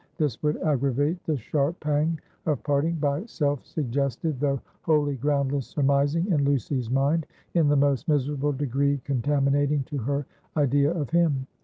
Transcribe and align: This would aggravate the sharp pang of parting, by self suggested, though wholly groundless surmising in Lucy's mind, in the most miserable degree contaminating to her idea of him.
This 0.17 0.41
would 0.41 0.57
aggravate 0.63 1.23
the 1.25 1.37
sharp 1.37 1.79
pang 1.79 2.19
of 2.47 2.63
parting, 2.63 2.95
by 2.95 3.23
self 3.25 3.63
suggested, 3.63 4.39
though 4.39 4.59
wholly 4.81 5.15
groundless 5.15 5.67
surmising 5.67 6.25
in 6.31 6.43
Lucy's 6.43 6.89
mind, 6.89 7.27
in 7.53 7.67
the 7.67 7.75
most 7.75 8.07
miserable 8.07 8.51
degree 8.51 8.97
contaminating 9.03 9.83
to 9.83 9.99
her 9.99 10.25
idea 10.57 10.91
of 10.91 11.11
him. 11.11 11.45